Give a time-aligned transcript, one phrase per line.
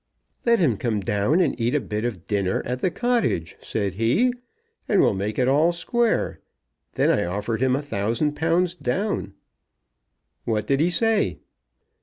[0.47, 4.33] "'Let him come down and eat a bit of dinner at the cottage,' said he,
[4.89, 6.39] 'and we'll make it all square.'
[6.93, 9.35] Then I offered him a thousand pounds down."
[10.43, 11.37] "What did he say?"